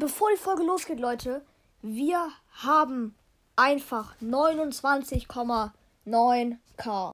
bevor 0.00 0.32
die 0.32 0.38
Folge 0.38 0.64
losgeht, 0.64 0.98
Leute, 0.98 1.44
wir 1.82 2.32
haben 2.64 3.14
einfach 3.54 4.16
29,9k. 4.20 7.12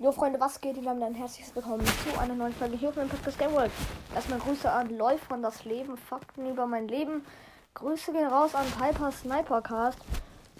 Jo 0.00 0.12
Freunde, 0.12 0.38
was 0.38 0.60
geht? 0.60 0.80
Wir 0.80 0.90
haben 0.90 1.02
ein 1.02 1.16
herzliches 1.16 1.56
Willkommen 1.56 1.84
zu 1.84 2.20
einer 2.20 2.34
neuen 2.34 2.52
Folge 2.52 2.76
hier 2.76 2.90
auf 2.90 2.94
meinem 2.94 3.08
Podcast 3.08 3.36
Game 3.36 3.52
World. 3.52 3.72
Erstmal 4.14 4.38
Grüße 4.38 4.70
an 4.70 4.96
Läuf 4.96 5.20
von 5.22 5.42
das 5.42 5.64
Leben, 5.64 5.96
Fakten 5.96 6.48
über 6.48 6.68
mein 6.68 6.86
Leben. 6.86 7.26
Grüße 7.74 8.12
gehen 8.12 8.28
raus 8.28 8.54
an 8.54 8.64
Piper 8.78 9.10
Snipercast. 9.10 9.98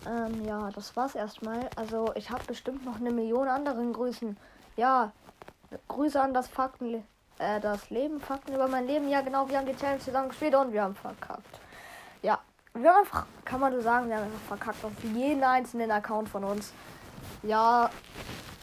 Ähm, 0.09 0.45
ja, 0.45 0.70
das 0.74 0.97
war's 0.97 1.14
erstmal. 1.14 1.70
Also 1.77 2.11
ich 2.16 2.30
habe 2.30 2.42
bestimmt 2.48 2.84
noch 2.84 2.97
eine 2.97 3.12
Million 3.12 3.47
anderen 3.47 3.92
Grüßen. 3.92 4.37
Ja, 4.77 5.12
Grüße 5.86 6.20
an 6.20 6.34
das 6.34 6.48
Fakten, 6.48 7.05
äh, 7.39 7.61
das 7.61 7.91
Leben, 7.91 8.20
Fakten 8.20 8.56
über 8.56 8.66
mein 8.66 8.89
Leben. 8.89 9.09
Ja, 9.09 9.20
genau, 9.20 9.48
wir 9.48 9.59
haben 9.59 9.66
die 9.66 9.77
Challenge 9.77 10.00
zusammen 10.00 10.30
gespielt 10.30 10.56
und 10.56 10.73
wir 10.73 10.83
haben 10.83 10.97
verkackt. 10.97 11.61
Ja, 12.23 12.41
wir 12.75 12.91
haben 12.91 13.05
einfach, 13.05 13.25
kann 13.45 13.61
man 13.61 13.73
so 13.73 13.83
sagen, 13.83 14.09
wir 14.09 14.16
haben 14.16 14.25
einfach 14.25 14.48
verkackt 14.48 14.84
auf 14.84 15.05
jeden 15.05 15.45
einzelnen 15.45 15.92
Account 15.92 16.28
von 16.28 16.42
uns. 16.42 16.73
Ja, 17.44 17.89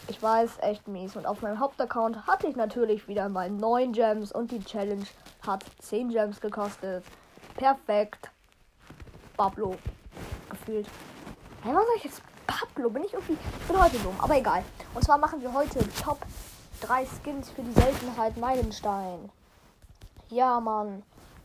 ich 0.08 0.22
weiß, 0.22 0.60
echt 0.62 0.88
mies. 0.88 1.16
Und 1.16 1.26
auf 1.26 1.42
meinem 1.42 1.60
Hauptaccount 1.60 2.28
hatte 2.28 2.48
ich 2.48 2.56
natürlich 2.56 3.08
wieder 3.08 3.30
mal 3.30 3.50
9 3.50 3.94
Gems 3.94 4.32
und 4.32 4.52
die 4.52 4.64
Challenge 4.64 5.06
hat 5.46 5.64
10 5.80 6.10
Gems 6.10 6.42
gekostet. 6.42 7.04
Perfekt. 7.56 8.30
Pablo. 9.38 9.76
Gefühlt. 10.50 10.88
Hä, 11.64 11.70
was 11.74 11.86
soll 11.86 11.96
ich 11.98 12.04
jetzt? 12.04 12.22
Pablo? 12.46 12.90
Bin 12.90 13.04
ich 13.04 13.14
irgendwie. 13.14 13.38
Ich 13.60 13.68
bin 13.68 13.82
heute 13.82 13.98
dumm, 14.00 14.16
aber 14.20 14.38
egal. 14.38 14.64
Und 14.94 15.04
zwar 15.04 15.18
machen 15.18 15.42
wir 15.42 15.52
heute 15.52 15.80
Top 16.02 16.20
3 16.82 17.06
Skins 17.06 17.50
für 17.50 17.64
die 17.64 17.74
Seltenheit 17.74 18.38
Meilenstein. 18.38 19.30
Ja, 20.30 20.60
Mann. 20.60 21.04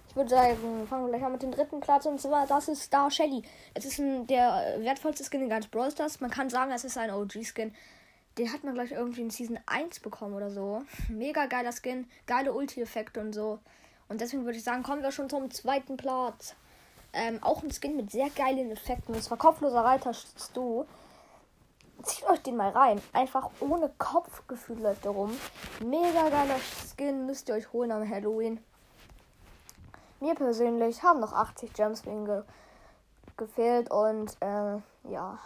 Ich 0.08 0.16
würde 0.16 0.28
sagen, 0.28 0.86
fangen 0.88 1.04
wir 1.04 1.10
gleich 1.10 1.24
an 1.24 1.32
mit 1.32 1.42
dem 1.42 1.52
dritten 1.52 1.80
Platz 1.80 2.04
und 2.04 2.20
zwar 2.20 2.44
das 2.46 2.66
ist 2.66 2.82
Star 2.82 3.10
Shelly. 3.12 3.42
Es 3.74 3.84
ist 3.84 4.00
ein, 4.00 4.26
der 4.26 4.76
äh, 4.76 4.84
wertvollste 4.84 5.24
Skin 5.24 5.42
in 5.42 5.48
ganz 5.48 5.68
Brawl 5.68 5.90
Stars. 5.92 6.20
Man 6.20 6.30
kann 6.30 6.50
sagen, 6.50 6.72
es 6.72 6.82
ist 6.82 6.98
ein 6.98 7.12
OG-Skin. 7.12 7.72
Den 8.38 8.52
hat 8.52 8.64
man 8.64 8.74
gleich 8.74 8.92
irgendwie 8.92 9.22
in 9.22 9.30
Season 9.30 9.58
1 9.66 10.00
bekommen 10.00 10.34
oder 10.34 10.50
so. 10.50 10.82
Mega 11.08 11.46
geiler 11.46 11.72
Skin, 11.72 12.08
geile 12.26 12.52
Ulti-Effekte 12.52 13.20
und 13.20 13.32
so. 13.32 13.58
Und 14.08 14.20
deswegen 14.20 14.44
würde 14.44 14.58
ich 14.58 14.64
sagen, 14.64 14.82
kommen 14.82 15.02
wir 15.02 15.12
schon 15.12 15.30
zum 15.30 15.50
zweiten 15.50 15.96
Platz. 15.96 16.54
Ähm, 17.12 17.42
auch 17.42 17.62
ein 17.62 17.72
Skin 17.72 17.96
mit 17.96 18.10
sehr 18.10 18.30
geilen 18.30 18.70
Effekten. 18.70 19.14
Und 19.14 19.22
zwar 19.22 19.38
kopfloser 19.38 19.84
Reiter 19.84 20.14
Stu. 20.14 20.84
Zieht 22.02 22.28
euch 22.28 22.40
den 22.42 22.56
mal 22.56 22.70
rein. 22.70 23.00
Einfach 23.12 23.50
ohne 23.60 23.90
Kopfgefühl 23.98 24.80
läuft 24.80 25.04
er 25.04 25.12
rum. 25.12 25.36
Mega 25.84 26.28
geiler 26.28 26.56
Skin 26.58 27.26
müsst 27.26 27.48
ihr 27.48 27.56
euch 27.56 27.72
holen 27.72 27.92
am 27.92 28.08
Halloween. 28.08 28.60
Mir 30.20 30.34
persönlich 30.34 31.02
haben 31.02 31.20
noch 31.20 31.32
80 31.32 31.72
Gems 31.72 32.04
ihn 32.04 32.24
ge 32.24 32.42
gefehlt 33.36 33.90
und 33.90 34.36
äh, 34.40 34.76
ja. 35.10 35.38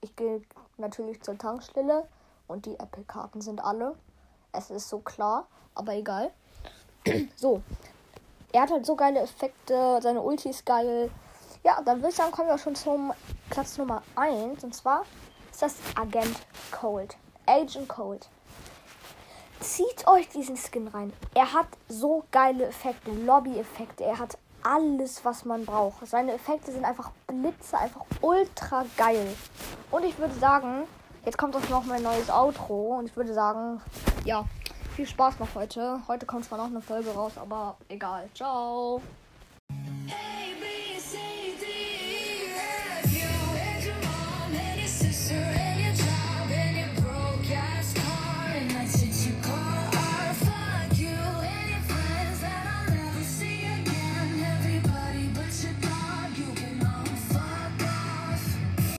Ich 0.00 0.16
gehe 0.16 0.40
natürlich 0.78 1.22
zur 1.22 1.38
Tankstelle 1.38 2.06
und 2.46 2.66
die 2.66 2.78
Apple-Karten 2.78 3.40
sind 3.40 3.64
alle. 3.64 3.96
Es 4.52 4.70
ist 4.70 4.88
so 4.88 4.98
klar, 4.98 5.46
aber 5.74 5.94
egal. 5.94 6.30
so. 7.36 7.62
Er 8.52 8.62
hat 8.62 8.70
halt 8.70 8.86
so 8.86 8.96
geile 8.96 9.20
Effekte, 9.20 9.98
seine 10.00 10.22
Ulti 10.22 10.50
ist 10.50 10.64
geil. 10.64 11.10
Ja, 11.62 11.82
dann 11.82 11.98
würde 11.98 12.10
ich 12.10 12.14
sagen, 12.14 12.32
kommen 12.32 12.48
wir 12.48 12.58
schon 12.58 12.74
zum 12.74 13.12
Platz 13.50 13.76
Nummer 13.76 14.02
1. 14.14 14.62
Und 14.64 14.74
zwar 14.74 15.02
ist 15.50 15.62
das 15.62 15.74
Agent 15.94 16.36
Cold. 16.70 17.16
Agent 17.46 17.88
Cold. 17.88 18.28
Zieht 19.60 20.06
euch 20.06 20.28
diesen 20.28 20.56
Skin 20.56 20.88
rein. 20.88 21.12
Er 21.34 21.52
hat 21.52 21.66
so 21.88 22.24
geile 22.30 22.66
Effekte, 22.66 23.10
Lobby-Effekte. 23.10 24.04
Er 24.04 24.18
hat 24.18 24.38
alles, 24.66 25.24
was 25.24 25.44
man 25.44 25.64
braucht. 25.64 26.06
Seine 26.06 26.32
Effekte 26.32 26.72
sind 26.72 26.84
einfach 26.84 27.12
Blitze, 27.28 27.78
einfach 27.78 28.04
ultra 28.20 28.84
geil. 28.96 29.28
Und 29.90 30.04
ich 30.04 30.18
würde 30.18 30.34
sagen, 30.34 30.82
jetzt 31.24 31.38
kommt 31.38 31.54
auch 31.54 31.68
noch 31.68 31.84
mein 31.84 32.02
neues 32.02 32.28
Outro. 32.30 32.96
Und 32.98 33.06
ich 33.06 33.16
würde 33.16 33.32
sagen, 33.32 33.80
ja, 34.24 34.44
viel 34.96 35.06
Spaß 35.06 35.38
noch 35.38 35.54
heute. 35.54 36.00
Heute 36.08 36.26
kommt 36.26 36.44
zwar 36.44 36.58
noch 36.58 36.66
eine 36.66 36.80
Folge 36.80 37.10
raus, 37.10 37.32
aber 37.36 37.76
egal. 37.88 38.28
Ciao. 38.34 39.00